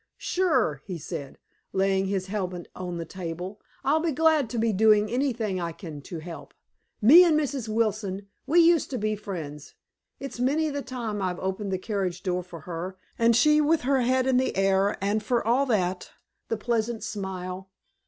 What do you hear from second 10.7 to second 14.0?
the time I've opened the carriage door for her, and she with